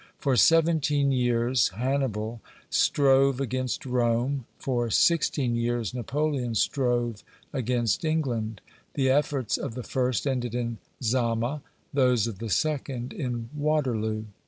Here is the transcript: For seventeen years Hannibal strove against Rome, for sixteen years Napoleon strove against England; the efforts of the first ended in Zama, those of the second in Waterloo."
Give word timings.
For 0.17 0.35
seventeen 0.35 1.11
years 1.11 1.67
Hannibal 1.75 2.41
strove 2.71 3.39
against 3.39 3.85
Rome, 3.85 4.45
for 4.57 4.89
sixteen 4.89 5.55
years 5.55 5.93
Napoleon 5.93 6.55
strove 6.55 7.23
against 7.53 8.03
England; 8.03 8.61
the 8.95 9.11
efforts 9.11 9.57
of 9.59 9.75
the 9.75 9.83
first 9.83 10.25
ended 10.25 10.55
in 10.55 10.79
Zama, 11.03 11.61
those 11.93 12.25
of 12.25 12.39
the 12.39 12.49
second 12.49 13.13
in 13.13 13.51
Waterloo." 13.55 14.23